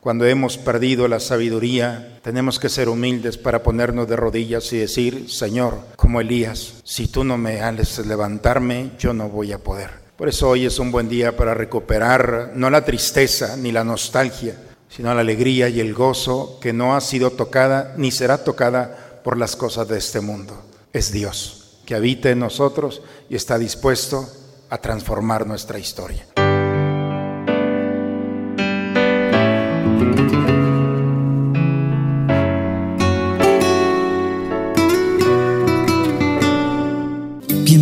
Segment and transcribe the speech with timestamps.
[0.00, 5.30] Cuando hemos perdido la sabiduría, tenemos que ser humildes para ponernos de rodillas y decir,
[5.30, 9.90] Señor, como Elías, si tú no me haces levantarme, yo no voy a poder.
[10.16, 14.54] Por eso hoy es un buen día para recuperar no la tristeza ni la nostalgia,
[14.88, 19.36] sino la alegría y el gozo que no ha sido tocada ni será tocada por
[19.36, 20.62] las cosas de este mundo.
[20.94, 24.26] Es Dios que habita en nosotros y está dispuesto
[24.70, 26.24] a transformar nuestra historia.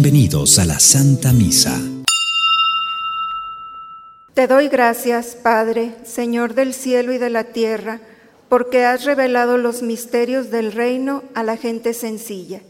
[0.00, 1.76] Bienvenidos a la Santa Misa.
[4.32, 8.00] Te doy gracias, Padre, Señor del cielo y de la tierra,
[8.48, 12.60] porque has revelado los misterios del reino a la gente sencilla.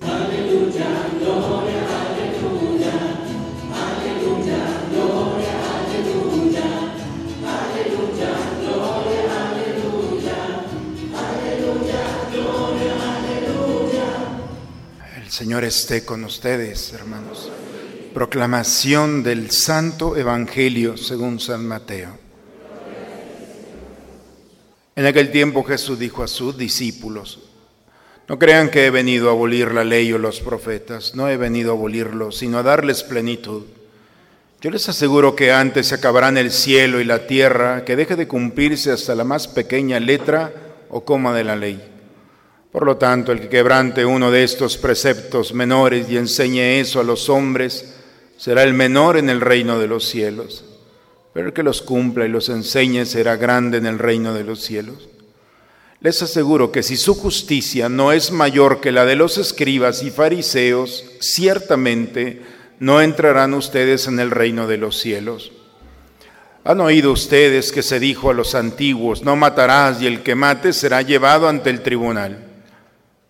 [15.38, 17.48] Señor esté con ustedes, hermanos.
[18.12, 22.18] Proclamación del Santo Evangelio según San Mateo.
[24.96, 27.38] En aquel tiempo Jesús dijo a sus discípulos,
[28.26, 31.70] no crean que he venido a abolir la ley o los profetas, no he venido
[31.70, 33.62] a abolirlos, sino a darles plenitud.
[34.60, 38.26] Yo les aseguro que antes se acabarán el cielo y la tierra, que deje de
[38.26, 40.52] cumplirse hasta la más pequeña letra
[40.90, 41.97] o coma de la ley.
[42.72, 47.04] Por lo tanto, el que quebrante uno de estos preceptos menores y enseñe eso a
[47.04, 47.94] los hombres,
[48.36, 50.64] será el menor en el reino de los cielos,
[51.32, 54.60] pero el que los cumpla y los enseñe será grande en el reino de los
[54.60, 55.08] cielos.
[56.00, 60.10] Les aseguro que si su justicia no es mayor que la de los escribas y
[60.10, 62.42] fariseos, ciertamente
[62.78, 65.52] no entrarán ustedes en el reino de los cielos.
[66.64, 70.72] Han oído ustedes que se dijo a los antiguos, no matarás y el que mate
[70.72, 72.47] será llevado ante el tribunal.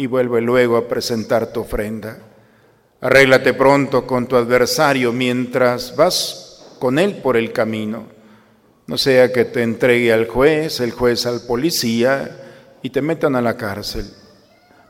[0.00, 2.16] y vuelve luego a presentar tu ofrenda.
[3.02, 8.06] Arréglate pronto con tu adversario mientras vas con él por el camino.
[8.86, 13.42] No sea que te entregue al juez, el juez al policía y te metan a
[13.42, 14.06] la cárcel.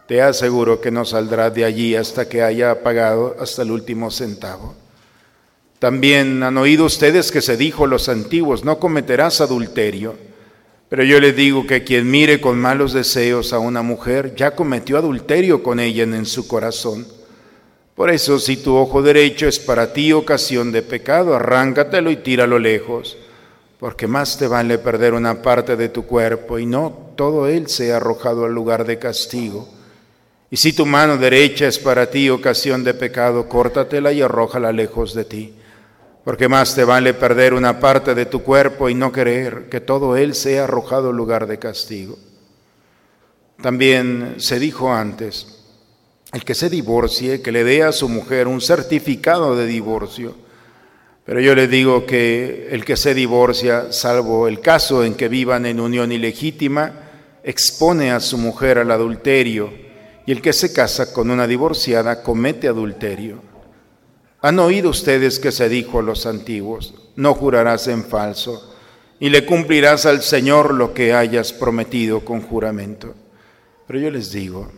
[0.07, 4.77] Te aseguro que no saldrás de allí hasta que haya pagado hasta el último centavo.
[5.81, 10.30] También han oído ustedes que se dijo los antiguos, no cometerás adulterio.
[10.91, 14.99] Pero yo les digo que quien mire con malos deseos a una mujer ya cometió
[14.99, 17.07] adulterio con ella en su corazón.
[17.95, 22.59] Por eso, si tu ojo derecho es para ti ocasión de pecado, arráncatelo y tíralo
[22.59, 23.17] lejos,
[23.79, 27.99] porque más te vale perder una parte de tu cuerpo y no todo él sea
[27.99, 29.69] arrojado al lugar de castigo.
[30.51, 35.15] Y si tu mano derecha es para ti ocasión de pecado, córtatela y arrójala lejos
[35.15, 35.55] de ti
[36.25, 40.17] porque más te vale perder una parte de tu cuerpo y no querer que todo
[40.17, 42.19] él sea arrojado lugar de castigo.
[43.63, 45.59] También se dijo antes,
[46.33, 50.35] el que se divorcie, que le dé a su mujer un certificado de divorcio.
[51.25, 55.67] Pero yo le digo que el que se divorcia, salvo el caso en que vivan
[55.67, 56.93] en unión ilegítima,
[57.43, 59.71] expone a su mujer al adulterio,
[60.27, 63.50] y el que se casa con una divorciada comete adulterio.
[64.43, 68.75] Han oído ustedes que se dijo a los antiguos, no jurarás en falso,
[69.19, 73.15] y le cumplirás al Señor lo que hayas prometido con juramento.
[73.87, 74.73] Pero yo les digo,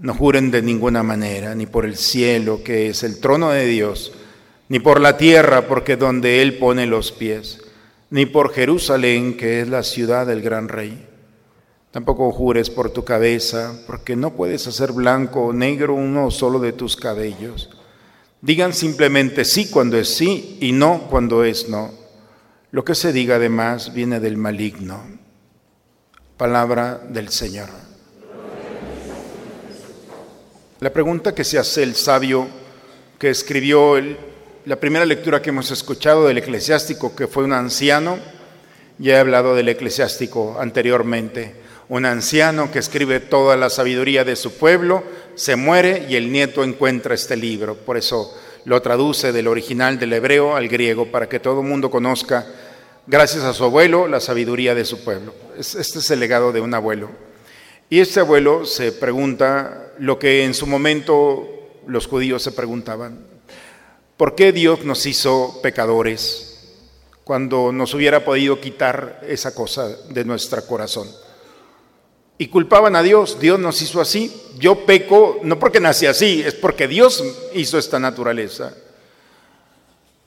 [0.00, 4.12] no juren de ninguna manera, ni por el cielo, que es el trono de Dios,
[4.68, 7.60] ni por la tierra, porque donde Él pone los pies,
[8.10, 11.08] ni por Jerusalén, que es la ciudad del gran rey.
[11.90, 16.72] Tampoco jures por tu cabeza, porque no puedes hacer blanco o negro uno solo de
[16.72, 17.70] tus cabellos.
[18.40, 21.92] Digan simplemente sí cuando es sí y no cuando es no.
[22.70, 25.02] Lo que se diga además viene del maligno.
[26.36, 27.68] Palabra del Señor.
[30.80, 32.46] La pregunta que se hace el sabio
[33.18, 33.94] que escribió
[34.64, 38.18] la primera lectura que hemos escuchado del eclesiástico, que fue un anciano,
[38.98, 41.54] ya he hablado del eclesiástico anteriormente,
[41.88, 45.02] un anciano que escribe toda la sabiduría de su pueblo,
[45.34, 47.76] se muere y el nieto encuentra este libro.
[47.76, 51.90] Por eso lo traduce del original del hebreo al griego, para que todo el mundo
[51.90, 52.46] conozca
[53.06, 55.34] gracias a su abuelo, la sabiduría de su pueblo.
[55.56, 57.08] Este es el legado de un abuelo.
[57.88, 61.48] Y este abuelo se pregunta lo que en su momento
[61.86, 63.18] los judíos se preguntaban.
[64.18, 66.74] ¿Por qué Dios nos hizo pecadores
[67.24, 71.08] cuando nos hubiera podido quitar esa cosa de nuestro corazón?
[72.38, 76.54] Y culpaban a Dios, Dios nos hizo así, yo peco no porque nací así, es
[76.54, 78.74] porque Dios hizo esta naturaleza.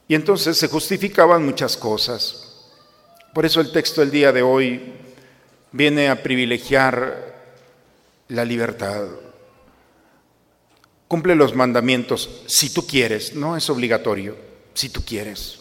[0.09, 2.67] Y entonces se justificaban muchas cosas.
[3.33, 4.93] Por eso el texto del día de hoy
[5.71, 7.33] viene a privilegiar
[8.27, 9.07] la libertad.
[11.07, 14.35] Cumple los mandamientos si tú quieres, no es obligatorio,
[14.73, 15.59] si tú quieres.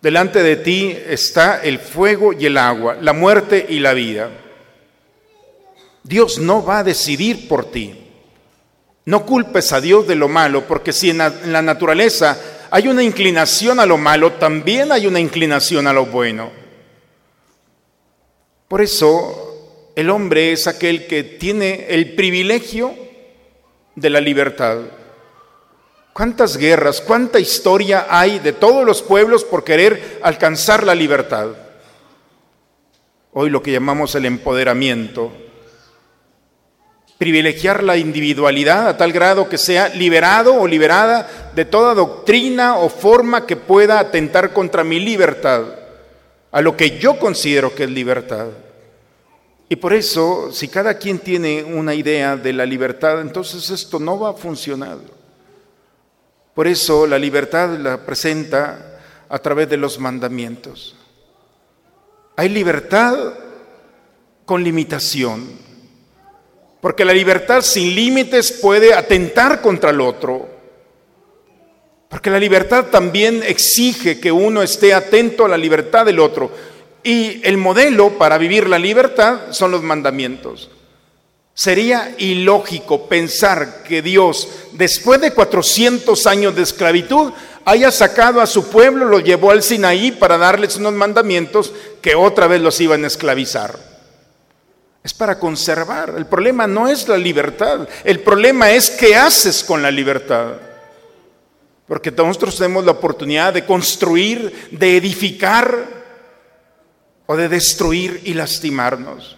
[0.00, 4.30] Delante de ti está el fuego y el agua, la muerte y la vida.
[6.06, 7.94] Dios no va a decidir por ti.
[9.06, 12.38] No culpes a Dios de lo malo, porque si en la, naturaleza
[12.70, 16.50] hay una inclinación a lo malo, también hay una inclinación a lo bueno.
[18.68, 22.94] Por eso el hombre es aquel que tiene el privilegio
[23.94, 24.78] de la libertad.
[26.12, 31.48] ¿Cuántas guerras, cuánta historia hay de todos los pueblos por querer alcanzar la libertad?
[33.32, 35.45] Hoy lo que llamamos el empoderamiento.
[37.18, 42.88] Privilegiar la individualidad a tal grado que sea liberado o liberada de toda doctrina o
[42.90, 45.64] forma que pueda atentar contra mi libertad,
[46.52, 48.48] a lo que yo considero que es libertad.
[49.68, 54.18] Y por eso, si cada quien tiene una idea de la libertad, entonces esto no
[54.18, 54.98] va a funcionar.
[56.54, 60.94] Por eso la libertad la presenta a través de los mandamientos.
[62.36, 63.34] Hay libertad
[64.44, 65.65] con limitación,
[66.80, 70.48] porque la libertad sin límites puede atentar contra el otro,
[72.08, 76.50] porque la libertad también exige que uno esté atento a la libertad del otro.
[77.02, 80.70] Y el modelo para vivir la libertad son los mandamientos.
[81.54, 87.32] Sería ilógico pensar que Dios, después de 400 años de esclavitud,
[87.64, 92.46] haya sacado a su pueblo, lo llevó al Sinaí para darles unos mandamientos que otra
[92.46, 93.95] vez los iban a esclavizar.
[95.06, 96.14] Es para conservar.
[96.16, 100.54] El problema no es la libertad, el problema es qué haces con la libertad.
[101.86, 105.96] Porque nosotros tenemos la oportunidad de construir, de edificar,
[107.26, 109.36] o de destruir y lastimarnos.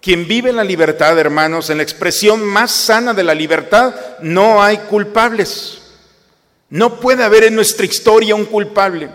[0.00, 4.62] Quien vive en la libertad, hermanos, en la expresión más sana de la libertad, no
[4.62, 5.82] hay culpables.
[6.70, 9.10] No puede haber en nuestra historia un culpable.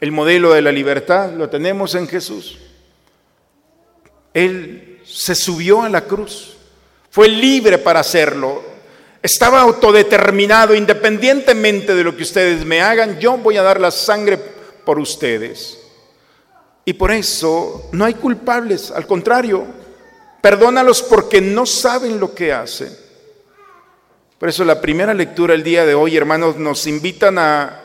[0.00, 2.58] El modelo de la libertad lo tenemos en Jesús.
[4.36, 6.58] Él se subió a la cruz,
[7.08, 8.62] fue libre para hacerlo,
[9.22, 14.38] estaba autodeterminado, independientemente de lo que ustedes me hagan, yo voy a dar la sangre
[14.84, 15.78] por ustedes.
[16.84, 19.64] Y por eso no hay culpables, al contrario,
[20.42, 22.94] perdónalos porque no saben lo que hacen.
[24.38, 27.80] Por eso la primera lectura el día de hoy, hermanos, nos invitan a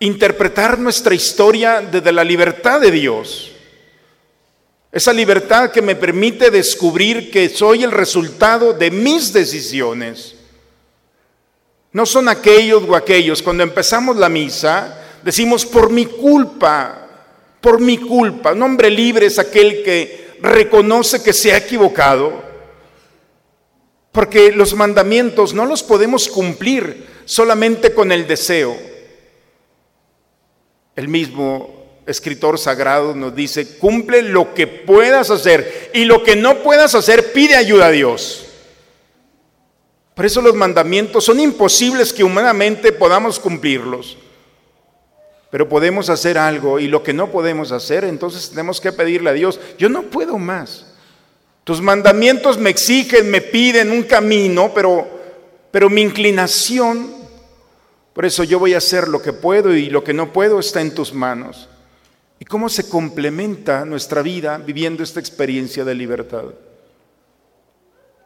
[0.00, 3.53] interpretar nuestra historia desde la libertad de Dios.
[4.94, 10.36] Esa libertad que me permite descubrir que soy el resultado de mis decisiones.
[11.92, 13.42] No son aquellos o aquellos.
[13.42, 17.08] Cuando empezamos la misa, Decimos, por mi culpa,
[17.62, 18.52] por mi culpa.
[18.52, 22.44] Un hombre libre es aquel que reconoce que se ha equivocado.
[24.12, 28.76] Porque los mandamientos no los podemos cumplir solamente con el deseo.
[30.94, 36.58] El mismo escritor sagrado nos dice, cumple lo que puedas hacer y lo que no
[36.62, 38.46] puedas hacer, pide ayuda a Dios.
[40.14, 44.16] Por eso los mandamientos son imposibles que humanamente podamos cumplirlos.
[45.50, 49.34] Pero podemos hacer algo y lo que no podemos hacer, entonces tenemos que pedirle a
[49.34, 50.86] Dios, yo no puedo más.
[51.64, 55.08] Tus mandamientos me exigen, me piden un camino, pero,
[55.70, 57.14] pero mi inclinación,
[58.12, 60.80] por eso yo voy a hacer lo que puedo y lo que no puedo está
[60.80, 61.68] en tus manos.
[62.44, 66.44] ¿Y cómo se complementa nuestra vida viviendo esta experiencia de libertad?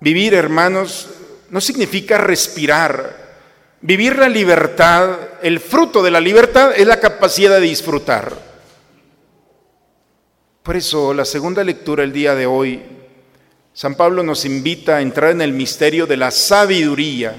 [0.01, 1.09] Vivir, hermanos,
[1.51, 3.29] no significa respirar,
[3.81, 8.33] Vivir la libertad, el fruto de la libertad es la capacidad de disfrutar.
[10.65, 12.83] Por eso la segunda lectura el día de hoy,
[13.73, 17.37] San Pablo nos invita a entrar en el misterio de la sabiduría.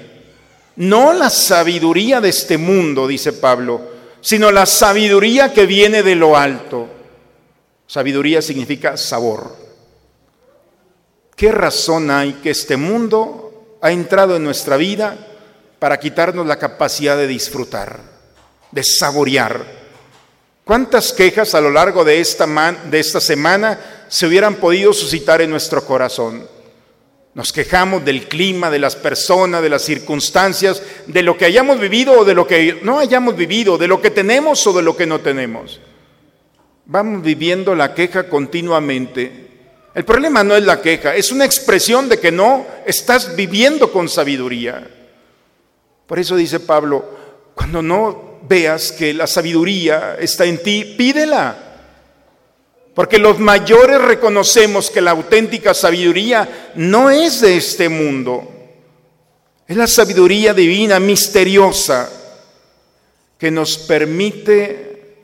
[0.78, 6.38] No la sabiduría de este mundo, dice Pablo, sino la sabiduría que viene de lo
[6.38, 6.88] alto.
[7.88, 9.56] Sabiduría significa sabor.
[11.36, 15.18] ¿Qué razón hay que este mundo ha entrado en nuestra vida
[15.80, 18.00] para quitarnos la capacidad de disfrutar,
[18.72, 19.80] de saborear.
[20.66, 25.50] ¿Cuántas quejas a lo largo de esta, de esta semana se hubieran podido suscitar en
[25.50, 26.48] nuestro corazón?
[27.34, 32.20] Nos quejamos del clima, de las personas, de las circunstancias, de lo que hayamos vivido
[32.20, 35.06] o de lo que no hayamos vivido, de lo que tenemos o de lo que
[35.06, 35.80] no tenemos.
[36.86, 39.48] Vamos viviendo la queja continuamente.
[39.94, 44.10] El problema no es la queja, es una expresión de que no estás viviendo con
[44.10, 44.90] sabiduría.
[46.08, 47.18] Por eso dice Pablo,
[47.54, 51.69] cuando no veas que la sabiduría está en ti, pídela.
[52.94, 58.52] Porque los mayores reconocemos que la auténtica sabiduría no es de este mundo.
[59.68, 62.10] Es la sabiduría divina, misteriosa,
[63.38, 65.16] que nos permite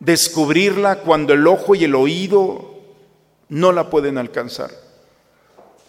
[0.00, 2.80] descubrirla cuando el ojo y el oído
[3.48, 4.70] no la pueden alcanzar.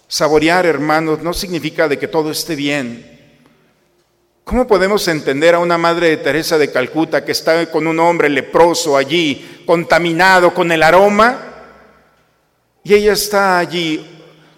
[0.07, 3.12] Saborear, hermanos, no significa de que todo esté bien.
[4.43, 8.29] ¿Cómo podemos entender a una madre de Teresa de Calcuta que está con un hombre
[8.29, 11.39] leproso allí, contaminado con el aroma?
[12.83, 14.05] Y ella está allí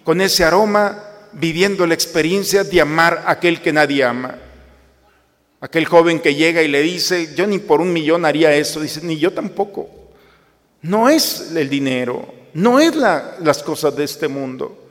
[0.04, 4.36] con ese aroma viviendo la experiencia de amar a aquel que nadie ama.
[5.62, 9.01] Aquel joven que llega y le dice, yo ni por un millón haría eso, dice,
[9.04, 9.88] ni yo tampoco.
[10.82, 14.85] No es el dinero, no es las cosas de este mundo.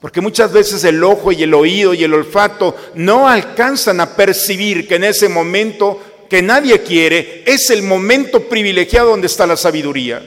[0.00, 4.86] Porque muchas veces el ojo y el oído y el olfato no alcanzan a percibir
[4.86, 6.00] que en ese momento
[6.30, 10.22] que nadie quiere es el momento privilegiado donde está la sabiduría.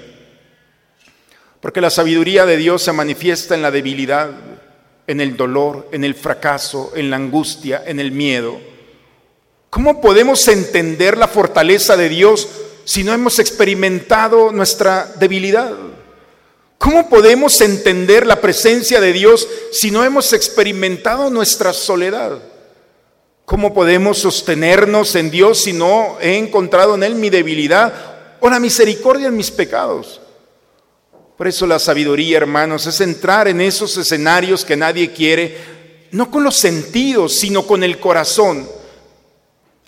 [1.61, 4.31] Porque la sabiduría de Dios se manifiesta en la debilidad,
[5.07, 8.59] en el dolor, en el fracaso, en la angustia, en el miedo.
[9.69, 12.49] ¿Cómo podemos entender la fortaleza de Dios
[12.83, 15.71] si no hemos experimentado nuestra debilidad?
[16.81, 22.41] ¿Cómo podemos entender la presencia de Dios si no hemos experimentado nuestra soledad?
[23.45, 27.93] ¿Cómo podemos sostenernos en Dios si no he encontrado en Él mi debilidad
[28.39, 30.21] o la misericordia en mis pecados?
[31.37, 35.55] Por eso la sabiduría, hermanos, es entrar en esos escenarios que nadie quiere,
[36.09, 38.67] no con los sentidos, sino con el corazón.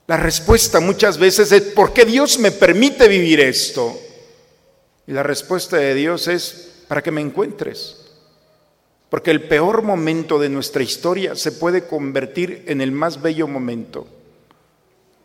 [0.05, 4.00] La respuesta muchas veces es, ¿por qué Dios me permite vivir esto?
[5.07, 8.05] Y la respuesta de Dios es, para que me encuentres.
[9.09, 14.05] Porque el peor momento de nuestra historia se puede convertir en el más bello momento.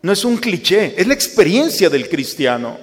[0.01, 2.79] No es un cliché, es la experiencia del cristiano.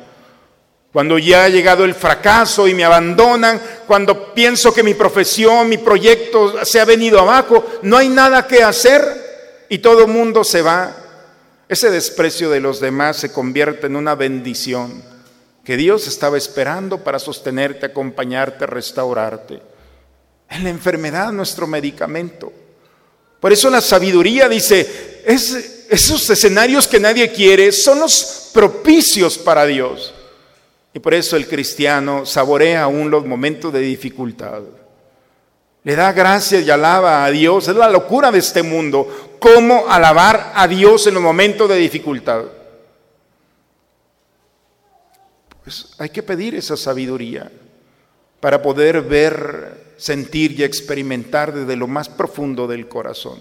[0.94, 5.80] Cuando ya ha llegado el fracaso y me abandonan, cuando pienso que mi profesión, mi
[5.80, 10.96] proyecto se ha venido abajo, no hay nada que hacer y todo mundo se va.
[11.68, 15.15] Ese desprecio de los demás se convierte en una bendición
[15.66, 19.60] que Dios estaba esperando para sostenerte, acompañarte, restaurarte.
[20.48, 22.54] En la enfermedad, nuestro medicamento.
[23.40, 29.66] Por eso la sabiduría dice, es, esos escenarios que nadie quiere son los propicios para
[29.66, 30.14] Dios.
[30.94, 34.62] Y por eso el cristiano saborea aún los momentos de dificultad.
[35.84, 37.68] Le da gracias y alaba a Dios.
[37.68, 39.38] Es la locura de este mundo.
[39.40, 42.44] Cómo alabar a Dios en los momentos de dificultad.
[45.66, 47.52] Pues hay que pedir esa sabiduría
[48.40, 53.40] para poder ver, sentir y experimentar desde lo más profundo del corazón.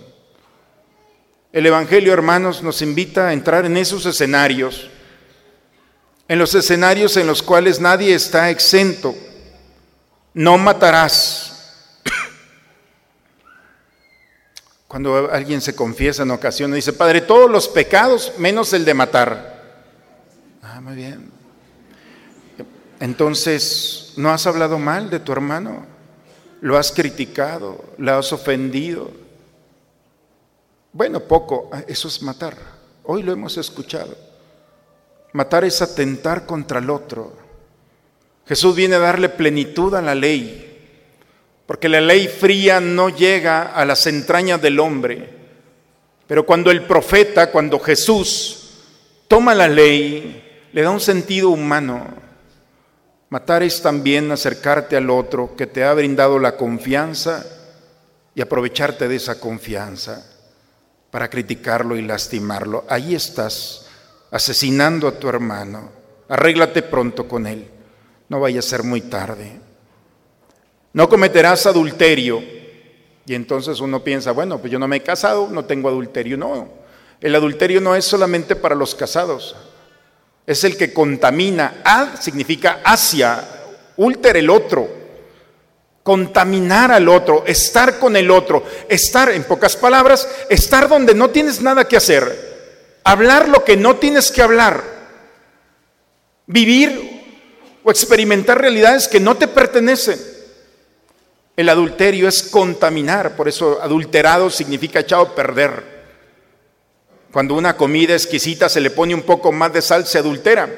[1.52, 4.88] El Evangelio, hermanos, nos invita a entrar en esos escenarios,
[6.26, 9.14] en los escenarios en los cuales nadie está exento.
[10.33, 12.00] No matarás.
[14.88, 19.62] Cuando alguien se confiesa en ocasiones, dice, Padre, todos los pecados menos el de matar.
[20.62, 21.33] Ah, muy bien.
[23.00, 25.86] Entonces, ¿no has hablado mal de tu hermano?
[26.60, 27.84] ¿Lo has criticado?
[27.98, 29.10] ¿Le has ofendido?
[30.92, 32.56] Bueno, poco, ah, eso es matar.
[33.04, 34.16] Hoy lo hemos escuchado.
[35.32, 37.36] Matar es atentar contra el otro.
[38.46, 40.70] Jesús viene a darle plenitud a la ley,
[41.66, 45.30] porque la ley fría no llega a las entrañas del hombre.
[46.26, 48.70] Pero cuando el profeta, cuando Jesús
[49.26, 52.24] toma la ley, le da un sentido humano
[53.31, 57.45] Matar es también acercarte al otro que te ha brindado la confianza
[58.35, 60.25] y aprovecharte de esa confianza
[61.11, 62.85] para criticarlo y lastimarlo.
[62.88, 63.87] Ahí estás
[64.31, 65.90] asesinando a tu hermano.
[66.28, 67.69] Arréglate pronto con él.
[68.28, 69.61] No vaya a ser muy tarde.
[70.93, 72.43] No cometerás adulterio.
[73.26, 76.37] Y entonces uno piensa, bueno, pues yo no me he casado, no tengo adulterio.
[76.37, 76.69] No,
[77.21, 79.57] el adulterio no es solamente para los casados
[80.46, 81.82] es el que contamina.
[81.84, 83.42] Ad significa hacia,
[83.96, 85.04] ulter el otro.
[86.02, 91.62] Contaminar al otro, estar con el otro, estar, en pocas palabras, estar donde no tienes
[91.62, 94.92] nada que hacer, hablar lo que no tienes que hablar.
[96.46, 97.22] vivir
[97.82, 100.20] o experimentar realidades que no te pertenecen.
[101.56, 105.93] El adulterio es contaminar, por eso adulterado significa echado a perder.
[107.34, 110.70] Cuando una comida exquisita se le pone un poco más de sal, se adultera,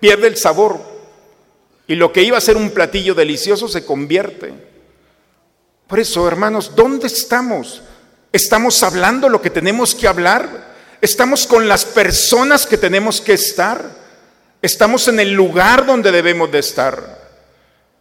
[0.00, 0.80] pierde el sabor.
[1.86, 4.52] Y lo que iba a ser un platillo delicioso se convierte.
[5.86, 7.82] Por eso, hermanos, ¿dónde estamos?
[8.32, 10.74] ¿Estamos hablando lo que tenemos que hablar?
[11.00, 13.88] ¿Estamos con las personas que tenemos que estar?
[14.60, 17.20] ¿Estamos en el lugar donde debemos de estar?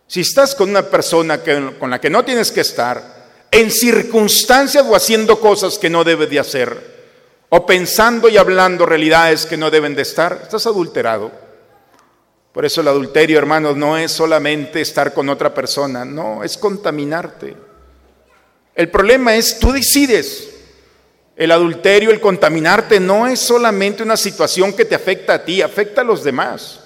[0.07, 1.41] Si estás con una persona
[1.77, 3.03] con la que no tienes que estar,
[3.51, 6.98] en circunstancias o haciendo cosas que no debes de hacer,
[7.49, 11.31] o pensando y hablando realidades que no deben de estar, estás adulterado.
[12.53, 17.55] Por eso el adulterio, hermanos, no es solamente estar con otra persona, no, es contaminarte.
[18.75, 20.55] El problema es, tú decides.
[21.35, 26.01] El adulterio, el contaminarte, no es solamente una situación que te afecta a ti, afecta
[26.01, 26.81] a los demás.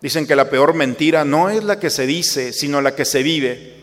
[0.00, 3.22] Dicen que la peor mentira no es la que se dice, sino la que se
[3.22, 3.75] vive.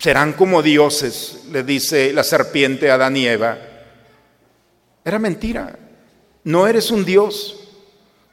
[0.00, 3.58] Serán como dioses, le dice la serpiente a Adán y Eva.
[5.04, 5.78] Era mentira.
[6.42, 7.68] No eres un dios.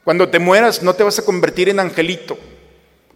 [0.02, 2.38] Cuando te mueras no te vas a convertir en angelito.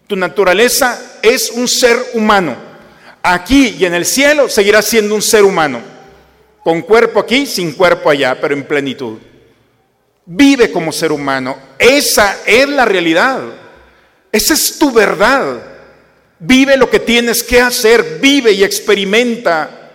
[0.06, 2.54] Tu naturaleza es un ser humano.
[3.23, 5.80] Aquí y en el cielo seguirás siendo un ser humano.
[6.62, 9.16] Con cuerpo aquí, sin cuerpo allá, pero en plenitud.
[10.26, 11.56] Vive como ser humano.
[11.78, 13.40] Esa es la realidad.
[14.30, 15.71] Esa es tu verdad.
[16.44, 18.18] Vive lo que tienes que hacer.
[18.20, 19.92] Vive y experimenta.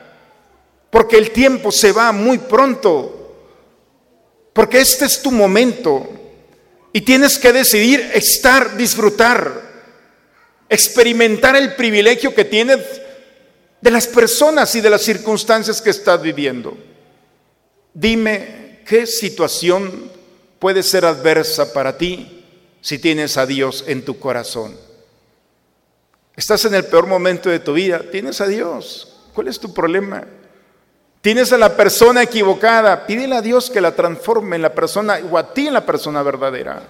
[0.89, 3.36] Porque el tiempo se va muy pronto.
[4.54, 6.10] Porque este es tu momento.
[6.94, 9.62] Y tienes que decidir estar, disfrutar,
[10.70, 12.80] experimentar el privilegio que tienes
[13.82, 16.77] de las personas y de las circunstancias que estás viviendo.
[17.94, 20.10] Dime qué situación
[20.60, 22.46] puede ser adversa para ti
[22.80, 24.87] si tienes a Dios en tu corazón.
[26.38, 29.12] Estás en el peor momento de tu vida, tienes a Dios.
[29.34, 30.24] ¿Cuál es tu problema?
[31.20, 35.35] Tienes a la persona equivocada, pídele a Dios que la transforme en la persona o
[35.35, 36.83] a ti en la persona verdadera.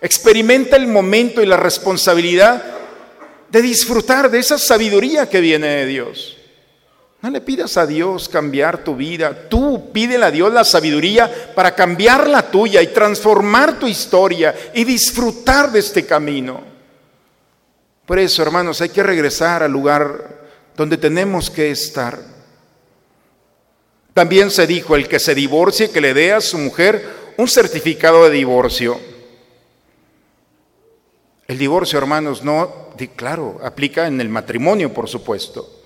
[0.00, 2.60] Experimenta el momento y la responsabilidad
[3.48, 6.36] de disfrutar de esa sabiduría que viene de Dios.
[7.22, 9.48] No le pidas a Dios cambiar tu vida.
[9.48, 14.82] Tú pídele a Dios la sabiduría para cambiar la tuya y transformar tu historia y
[14.82, 16.69] disfrutar de este camino.
[18.10, 20.40] Por eso, hermanos, hay que regresar al lugar
[20.76, 22.18] donde tenemos que estar.
[24.12, 28.24] También se dijo, el que se divorcie, que le dé a su mujer un certificado
[28.24, 29.00] de divorcio.
[31.46, 35.84] El divorcio, hermanos, no, claro, aplica en el matrimonio, por supuesto.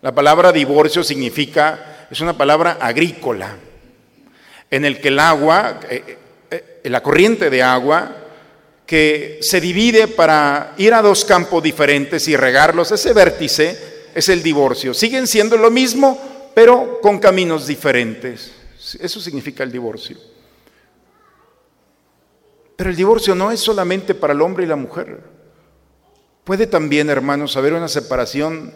[0.00, 3.56] La palabra divorcio significa, es una palabra agrícola,
[4.70, 6.18] en el que el agua, eh,
[6.52, 8.27] eh, la corriente de agua,
[8.88, 14.42] que se divide para ir a dos campos diferentes y regarlos, ese vértice es el
[14.42, 14.94] divorcio.
[14.94, 18.50] Siguen siendo lo mismo, pero con caminos diferentes.
[18.98, 20.16] Eso significa el divorcio.
[22.76, 25.20] Pero el divorcio no es solamente para el hombre y la mujer.
[26.44, 28.72] Puede también, hermanos, haber una separación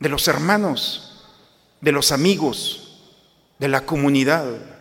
[0.00, 1.24] de los hermanos,
[1.80, 3.00] de los amigos,
[3.60, 4.71] de la comunidad.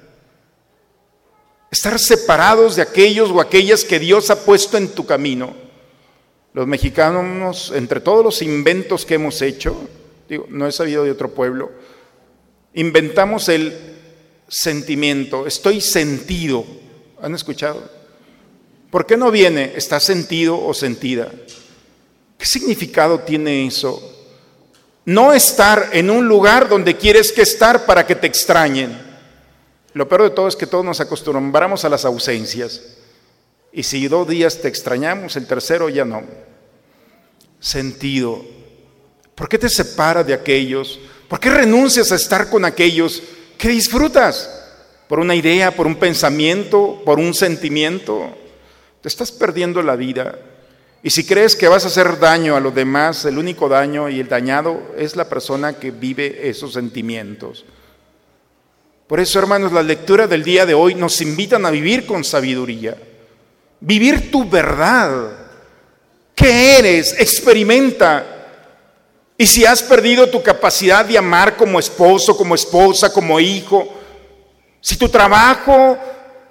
[1.71, 5.55] Estar separados de aquellos o aquellas que Dios ha puesto en tu camino.
[6.53, 9.87] Los mexicanos, entre todos los inventos que hemos hecho,
[10.27, 11.71] digo, no he sabido de otro pueblo,
[12.73, 13.73] inventamos el
[14.49, 16.65] sentimiento, estoy sentido.
[17.21, 17.89] ¿Han escuchado?
[18.89, 19.71] ¿Por qué no viene?
[19.73, 21.31] ¿Está sentido o sentida?
[22.37, 24.11] ¿Qué significado tiene eso?
[25.05, 29.10] No estar en un lugar donde quieres que estar para que te extrañen.
[29.93, 32.81] Lo peor de todo es que todos nos acostumbramos a las ausencias.
[33.73, 36.23] Y si dos días te extrañamos, el tercero ya no.
[37.59, 38.43] Sentido.
[39.35, 40.99] ¿Por qué te separas de aquellos?
[41.27, 43.21] ¿Por qué renuncias a estar con aquellos
[43.57, 44.49] que disfrutas?
[45.07, 48.37] ¿Por una idea, por un pensamiento, por un sentimiento?
[49.01, 50.39] Te estás perdiendo la vida.
[51.03, 54.19] Y si crees que vas a hacer daño a los demás, el único daño y
[54.19, 57.65] el dañado es la persona que vive esos sentimientos.
[59.11, 62.95] Por eso, hermanos, la lectura del día de hoy nos invitan a vivir con sabiduría.
[63.81, 65.33] Vivir tu verdad.
[66.33, 67.13] ¿Qué eres?
[67.19, 68.25] Experimenta.
[69.37, 73.85] Y si has perdido tu capacidad de amar como esposo, como esposa, como hijo,
[74.79, 75.97] si tu trabajo,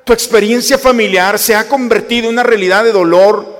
[0.04, 3.58] tu experiencia familiar se ha convertido en una realidad de dolor,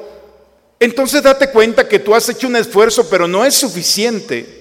[0.79, 4.60] entonces date cuenta que tú has hecho un esfuerzo, pero no es suficiente.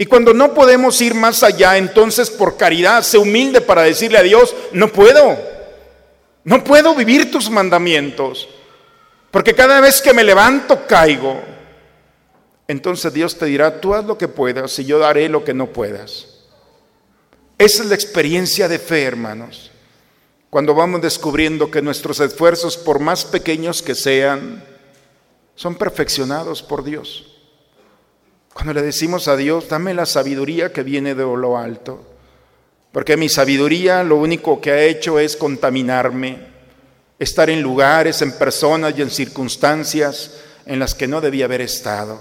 [0.00, 4.22] Y cuando no podemos ir más allá, entonces por caridad, sé humilde para decirle a
[4.22, 5.38] Dios, no puedo,
[6.42, 8.48] No puedo vivir tus mandamientos,
[9.30, 11.38] porque cada vez que me levanto caigo.
[12.66, 15.66] Entonces Dios te dirá, tú haz lo que puedas y yo daré lo que no
[15.66, 16.28] puedas.
[17.58, 19.70] Esa es la experiencia de fe, hermanos.
[20.48, 24.64] Cuando vamos descubriendo que nuestros esfuerzos, por más pequeños que sean,
[25.56, 27.39] son perfeccionados por Dios.
[28.52, 32.04] Cuando le decimos a Dios, dame la sabiduría que viene de lo alto,
[32.92, 36.48] porque mi sabiduría lo único que ha hecho es contaminarme,
[37.18, 42.20] estar en lugares, en personas y en circunstancias en las que no debía haber estado,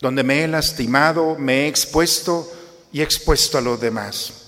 [0.00, 2.50] donde me he lastimado, me he expuesto
[2.92, 4.44] y he expuesto a los demás.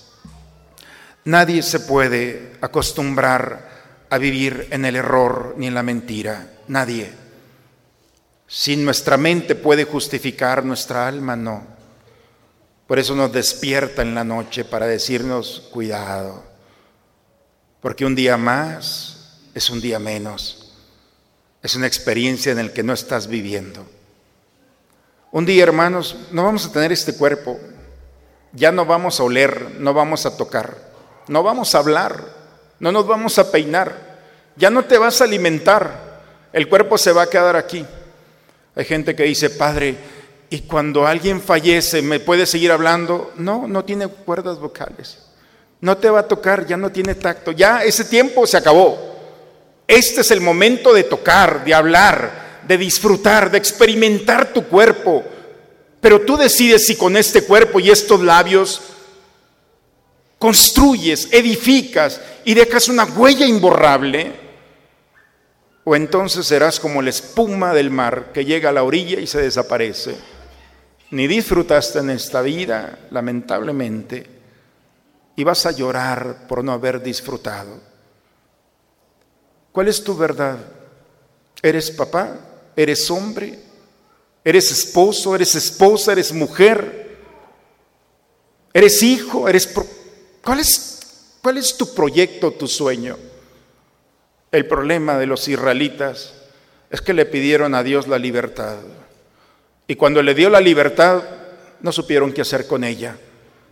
[1.25, 6.51] Nadie se puede acostumbrar a vivir en el error ni en la mentira.
[6.69, 7.26] Nadie.
[8.47, 11.63] Si nuestra mente puede justificar, nuestra alma no.
[12.87, 16.43] Por eso nos despierta en la noche para decirnos, cuidado,
[17.81, 20.73] porque un día más es un día menos.
[21.61, 23.85] Es una experiencia en la que no estás viviendo.
[25.31, 27.59] Un día, hermanos, no vamos a tener este cuerpo.
[28.53, 30.87] Ya no vamos a oler, no vamos a tocar
[31.27, 32.23] no vamos a hablar,
[32.79, 33.93] no nos vamos a peinar,
[34.55, 36.21] ya no te vas a alimentar,
[36.53, 37.85] el cuerpo se va a quedar aquí.
[38.77, 39.95] Hay gente que dice, Padre,
[40.51, 43.33] ¿y cuando alguien fallece me puede seguir hablando?
[43.35, 45.17] No, no tiene cuerdas vocales.
[45.81, 47.51] No te va a tocar, ya no tiene tacto.
[47.51, 48.95] Ya ese tiempo se acabó.
[49.87, 55.23] Este es el momento de tocar, de hablar, de disfrutar, de experimentar tu cuerpo.
[55.99, 58.79] Pero tú decides si con este cuerpo y estos labios
[60.37, 64.46] construyes, edificas y dejas una huella imborrable,
[65.89, 69.41] o entonces serás como la espuma del mar que llega a la orilla y se
[69.41, 70.17] desaparece.
[71.11, 74.27] Ni disfrutaste en esta vida, lamentablemente,
[75.37, 77.79] y vas a llorar por no haber disfrutado.
[79.71, 80.57] ¿Cuál es tu verdad?
[81.61, 82.35] ¿Eres papá?
[82.75, 83.57] ¿Eres hombre?
[84.43, 85.35] ¿Eres esposo?
[85.35, 86.11] ¿Eres esposa?
[86.11, 87.17] ¿Eres mujer?
[88.73, 89.47] ¿Eres hijo?
[89.47, 89.73] ¿Eres
[90.43, 93.17] ¿Cuál es, ¿Cuál es tu proyecto, tu sueño?
[94.51, 96.33] El problema de los israelitas
[96.89, 98.77] es que le pidieron a Dios la libertad.
[99.87, 101.23] Y cuando le dio la libertad,
[101.81, 103.17] no supieron qué hacer con ella.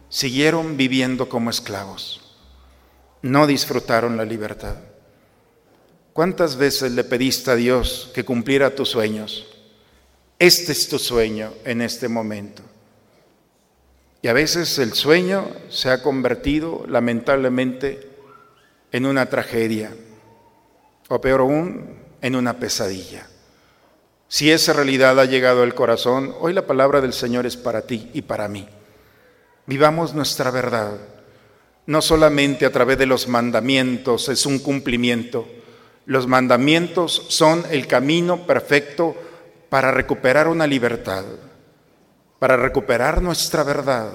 [0.10, 2.38] Siguieron viviendo como esclavos.
[3.22, 4.76] No disfrutaron la libertad.
[6.14, 9.48] ¿Cuántas veces le pediste a Dios que cumpliera tus sueños?
[10.40, 12.62] Este es tu sueño en este momento.
[14.22, 18.10] Y a veces el sueño se ha convertido lamentablemente
[18.92, 19.96] en una tragedia,
[21.10, 23.28] o peor aún, en una pesadilla.
[24.28, 28.10] Si esa realidad ha llegado al corazón, hoy la palabra del Señor es para ti
[28.14, 28.68] y para mí.
[29.68, 30.98] Vivamos nuestra verdad,
[31.86, 35.48] no solamente a través de los mandamientos, es un cumplimiento.
[36.06, 39.16] Los mandamientos son el camino perfecto
[39.70, 41.24] para recuperar una libertad
[42.40, 44.12] para recuperar nuestra verdad,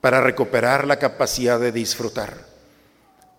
[0.00, 2.34] para recuperar la capacidad de disfrutar.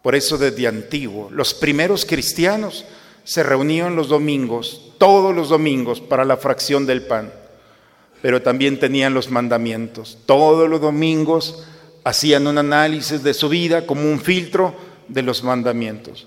[0.08, 2.86] Por eso desde antiguo, los primeros cristianos
[3.26, 7.34] se reunían los domingos, todos los domingos, para la fracción del pan,
[8.22, 10.18] pero también tenían los mandamientos.
[10.26, 11.66] Todos los domingos
[12.06, 14.76] hacían un análisis de su vida como un filtro
[15.10, 16.26] de los mandamientos.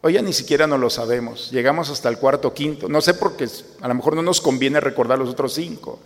[0.00, 3.36] Hoy ya ni siquiera no lo sabemos, llegamos hasta el cuarto, quinto, no sé por
[3.36, 3.46] qué,
[3.82, 5.98] a lo mejor no nos conviene recordar los otros cinco,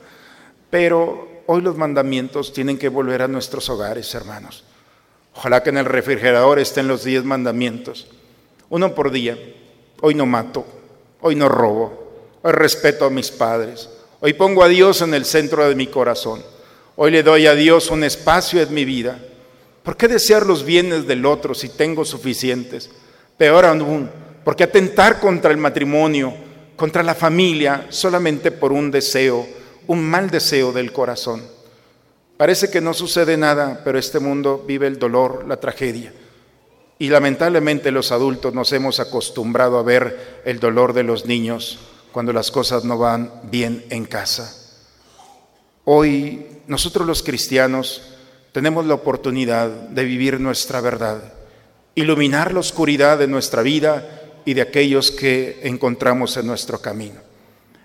[0.69, 4.65] pero hoy los mandamientos tienen que volver a nuestros hogares, hermanos.
[5.37, 8.07] Ojalá que en el refrigerador estén los diez mandamientos.
[8.71, 9.39] Uno por día.
[10.01, 10.67] Hoy no mato,
[11.21, 13.89] hoy no robo, hoy respeto a mis padres,
[14.21, 16.43] hoy pongo a Dios en el centro de mi corazón,
[16.97, 19.19] hoy le doy a Dios un espacio en mi vida.
[19.83, 22.91] ¿Por qué desear los bienes del otro si tengo suficientes?
[23.39, 24.11] Peor aún,
[24.45, 26.35] ¿por qué atentar contra el matrimonio,
[26.77, 29.47] contra la familia, solamente por un deseo?
[29.87, 31.43] un mal deseo del corazón.
[32.45, 36.13] Parece que no sucede nada, pero este mundo vive el dolor, la tragedia.
[36.99, 41.79] Y lamentablemente los adultos nos hemos acostumbrado a ver el dolor de los niños
[42.13, 44.55] cuando las cosas no van bien en casa.
[45.85, 48.03] Hoy nosotros los cristianos
[48.53, 51.33] tenemos la oportunidad de vivir nuestra verdad,
[51.95, 57.23] iluminar la oscuridad de nuestra vida y de aquellos que encontramos en nuestro camino.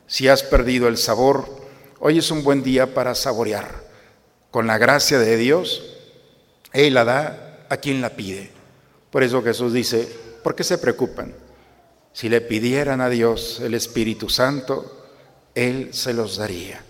[0.06, 1.60] Si has perdido el sabor,
[2.02, 3.89] Hoy es un buen día para saborear.
[4.52, 5.98] Con la gracia de Dios,
[6.74, 8.52] Él la da a quien la pide.
[9.12, 10.08] Por eso Jesús dice,
[10.44, 11.34] ¿por qué se preocupan?
[12.14, 15.08] Si le pidieran a Dios el Espíritu Santo,
[15.56, 16.84] Él se los daría.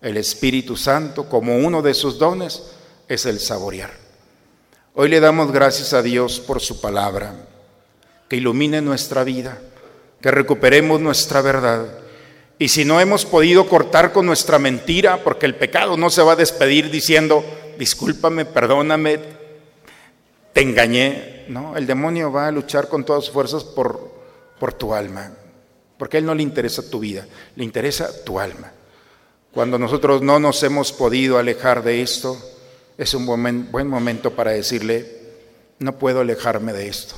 [0.00, 2.62] El Espíritu Santo, como uno de sus dones,
[3.08, 3.90] es el saborear.
[4.94, 7.34] Hoy le damos gracias a Dios por su palabra,
[8.28, 9.58] que ilumine nuestra vida,
[10.20, 11.86] que recuperemos nuestra verdad.
[12.58, 16.32] Y si no hemos podido cortar con nuestra mentira, porque el pecado no se va
[16.32, 17.44] a despedir diciendo,
[17.78, 19.20] discúlpame, perdóname,
[20.52, 21.44] te engañé.
[21.48, 24.10] No, el demonio va a luchar con todas sus fuerzas por,
[24.58, 25.32] por tu alma,
[25.98, 28.72] porque a él no le interesa tu vida, le interesa tu alma.
[29.52, 32.38] Cuando nosotros no nos hemos podido alejar de esto,
[32.96, 35.14] es un buen, buen momento para decirle,
[35.78, 37.16] no puedo alejarme de esto.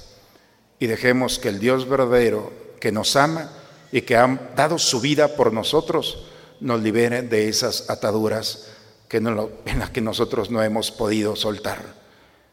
[0.80, 3.50] Y dejemos que el Dios verdadero que nos ama
[3.92, 6.24] y que ha dado su vida por nosotros,
[6.60, 8.66] nos libere de esas ataduras
[9.08, 11.78] que en las que nosotros no hemos podido soltar.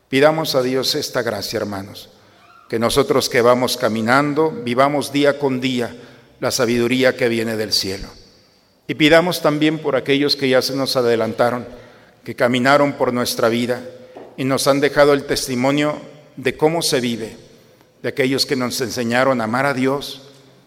[0.10, 2.10] Pidamos a Dios esta gracia, hermanos,
[2.70, 5.96] que nosotros que vamos caminando, vivamos día con día
[6.40, 8.08] la sabiduría que viene del cielo.
[8.88, 11.66] Y pidamos también por aquellos que ya se nos adelantaron,
[12.24, 13.82] que caminaron por nuestra vida
[14.38, 15.98] y nos han dejado el testimonio
[16.38, 17.36] de cómo se vive,
[18.02, 20.25] de aquellos que nos enseñaron a amar a Dios,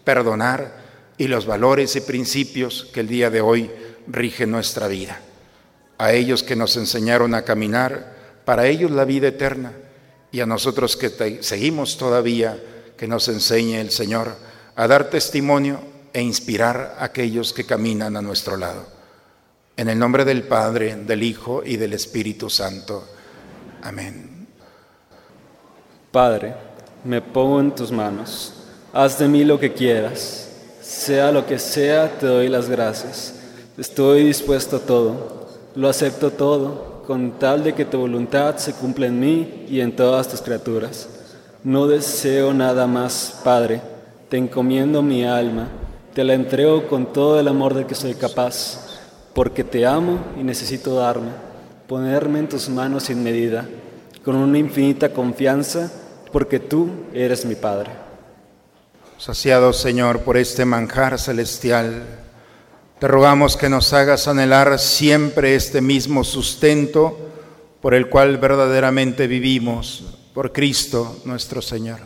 [0.08, 0.72] perdonar
[1.18, 3.70] y los valores y principios que el día de hoy
[4.06, 5.20] rigen nuestra vida.
[5.98, 9.74] A ellos que nos enseñaron a caminar, para ellos la vida eterna,
[10.32, 12.58] y a nosotros que seguimos todavía,
[12.96, 14.34] que nos enseñe el Señor
[14.76, 15.78] a dar testimonio
[16.14, 18.86] e inspirar a aquellos que caminan a nuestro lado.
[19.76, 23.06] En el nombre del Padre, del Hijo y del Espíritu Santo.
[23.82, 24.48] Amén.
[26.10, 26.54] Padre,
[27.04, 28.57] me pongo en tus manos.
[28.98, 30.48] Haz de mí lo que quieras.
[30.82, 33.32] Sea lo que sea, te doy las gracias.
[33.76, 35.46] Estoy dispuesto a todo.
[35.76, 39.94] Lo acepto todo, con tal de que tu voluntad se cumpla en mí y en
[39.94, 41.08] todas tus criaturas.
[41.62, 43.82] No deseo nada más, Padre.
[44.28, 45.68] Te encomiendo mi alma.
[46.12, 48.84] Te la entrego con todo el amor del que soy capaz
[49.32, 51.30] porque te amo y necesito darme,
[51.86, 53.64] ponerme en tus manos sin medida,
[54.24, 55.88] con una infinita confianza,
[56.32, 58.07] porque tú eres mi Padre.
[59.18, 62.04] Saciado, Señor, por este manjar celestial,
[63.00, 67.18] te rogamos que nos hagas anhelar siempre este mismo sustento
[67.80, 71.98] por el cual verdaderamente vivimos, por Cristo nuestro Señor.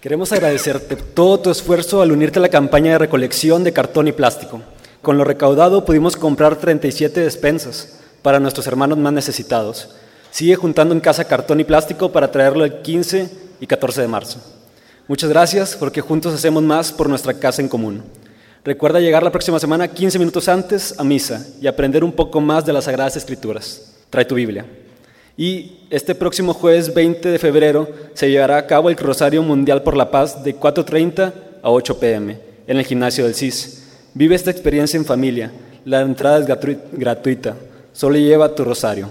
[0.00, 4.12] Queremos agradecerte todo tu esfuerzo al unirte a la campaña de recolección de cartón y
[4.12, 4.62] plástico.
[5.02, 9.96] Con lo recaudado pudimos comprar 37 despensas para nuestros hermanos más necesitados.
[10.30, 13.28] Sigue juntando en casa cartón y plástico para traerlo el 15
[13.60, 14.57] y 14 de marzo.
[15.08, 18.02] Muchas gracias porque juntos hacemos más por nuestra casa en común.
[18.62, 22.66] Recuerda llegar la próxima semana 15 minutos antes a misa y aprender un poco más
[22.66, 23.94] de las Sagradas Escrituras.
[24.10, 24.66] Trae tu Biblia.
[25.34, 29.96] Y este próximo jueves 20 de febrero se llevará a cabo el Rosario Mundial por
[29.96, 33.84] la Paz de 4.30 a 8 pm en el gimnasio del CIS.
[34.12, 35.50] Vive esta experiencia en familia.
[35.86, 36.46] La entrada es
[36.92, 37.56] gratuita.
[37.94, 39.08] Solo lleva tu rosario.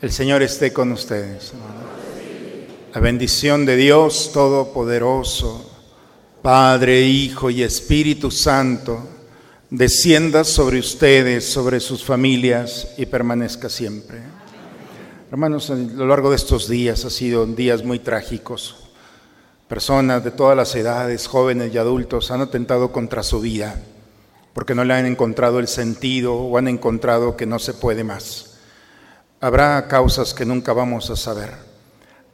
[0.00, 1.52] El Señor esté con ustedes.
[2.92, 5.64] La bendición de Dios Todopoderoso,
[6.42, 9.08] Padre, Hijo y Espíritu Santo,
[9.70, 14.18] descienda sobre ustedes, sobre sus familias y permanezca siempre.
[15.30, 18.76] Hermanos, a lo largo de estos días ha sido días muy trágicos.
[19.68, 23.74] Personas de todas las edades, jóvenes y adultos, han atentado contra su vida
[24.52, 28.58] porque no le han encontrado el sentido o han encontrado que no se puede más.
[29.40, 31.71] Habrá causas que nunca vamos a saber,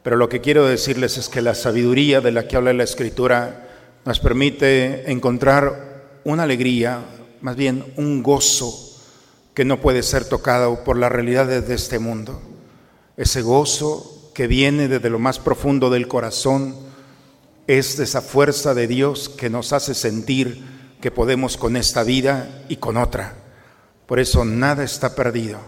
[0.08, 3.68] pero lo que quiero decirles es que la sabiduría de la que habla la Escritura
[4.06, 7.04] nos permite encontrar una alegría,
[7.42, 8.74] más bien un gozo
[9.52, 12.40] que no puede ser tocado por las realidades de este mundo.
[13.18, 16.74] Ese gozo que viene desde lo más profundo del corazón
[17.66, 20.64] es de esa fuerza de Dios que nos hace sentir
[21.02, 23.34] que podemos con esta vida y con otra.
[24.06, 25.58] Por eso nada está perdido.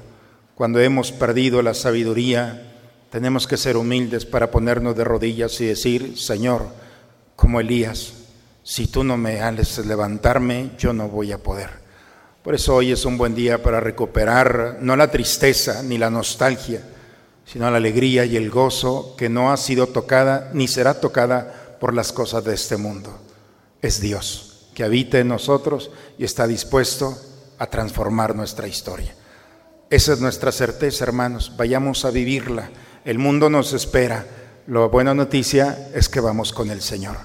[0.55, 2.70] Cuando hemos perdido la sabiduría,
[3.11, 6.67] tenemos que ser humildes para ponernos de rodillas y decir, Señor,
[7.37, 8.13] como Elías,
[8.63, 11.71] si tú no me haces levantarme, yo no voy a poder.
[12.43, 16.83] Por eso hoy es un buen día para recuperar no la tristeza ni la nostalgia,
[17.45, 21.93] sino la alegría y el gozo que no ha sido tocada ni será tocada por
[21.93, 23.19] las cosas de este mundo.
[23.83, 27.19] Es Dios que habita en nosotros y está dispuesto
[27.59, 29.15] a transformar nuestra historia.
[29.91, 31.53] Esa es nuestra certeza, hermanos.
[31.57, 32.71] Vayamos a vivirla.
[33.05, 34.27] El mundo nos espera.
[34.67, 37.17] La buena noticia es que vamos con el Señor.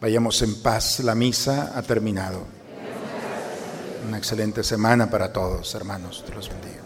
[0.00, 1.00] Vayamos en paz.
[1.00, 2.44] La misa ha terminado.
[4.06, 6.22] Una excelente semana para todos, hermanos.
[6.26, 6.82] Dios los bendiga.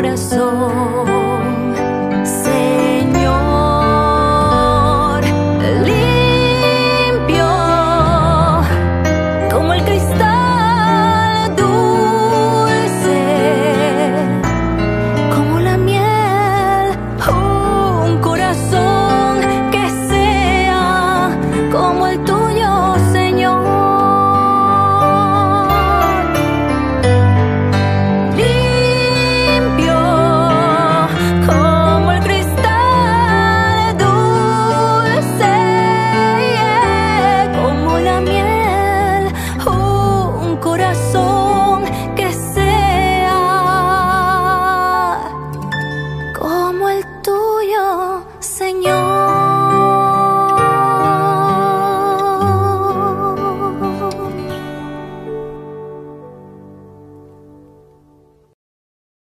[0.00, 1.59] corazón.